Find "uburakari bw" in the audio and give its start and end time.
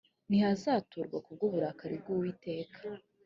1.47-2.07